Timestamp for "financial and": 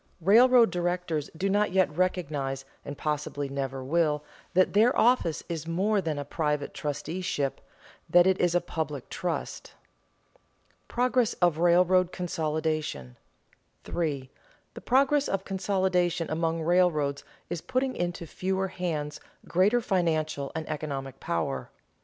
19.81-20.67